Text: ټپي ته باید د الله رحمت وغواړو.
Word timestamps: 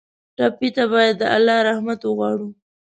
ټپي 0.37 0.69
ته 0.75 0.83
باید 0.93 1.15
د 1.19 1.23
الله 1.35 1.57
رحمت 1.69 1.99
وغواړو. 2.03 2.49